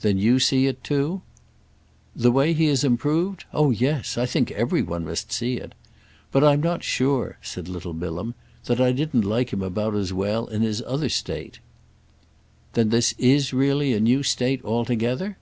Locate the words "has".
2.68-2.84